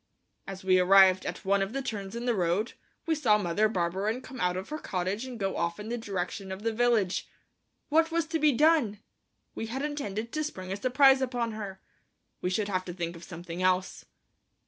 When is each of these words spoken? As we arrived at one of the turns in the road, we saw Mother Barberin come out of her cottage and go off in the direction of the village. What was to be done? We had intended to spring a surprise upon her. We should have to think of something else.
As 0.47 0.63
we 0.63 0.79
arrived 0.79 1.27
at 1.27 1.45
one 1.45 1.61
of 1.61 1.73
the 1.73 1.81
turns 1.83 2.15
in 2.15 2.25
the 2.25 2.33
road, 2.33 2.73
we 3.05 3.13
saw 3.13 3.37
Mother 3.37 3.69
Barberin 3.69 4.21
come 4.21 4.41
out 4.41 4.57
of 4.57 4.69
her 4.69 4.79
cottage 4.79 5.25
and 5.25 5.37
go 5.39 5.55
off 5.55 5.79
in 5.79 5.89
the 5.89 5.97
direction 5.99 6.51
of 6.51 6.63
the 6.63 6.73
village. 6.73 7.27
What 7.89 8.09
was 8.09 8.25
to 8.29 8.39
be 8.39 8.51
done? 8.51 8.97
We 9.53 9.67
had 9.67 9.83
intended 9.85 10.31
to 10.33 10.43
spring 10.43 10.71
a 10.71 10.75
surprise 10.77 11.21
upon 11.21 11.51
her. 11.51 11.79
We 12.41 12.49
should 12.49 12.67
have 12.67 12.83
to 12.85 12.93
think 12.95 13.15
of 13.15 13.23
something 13.23 13.61
else. 13.61 14.05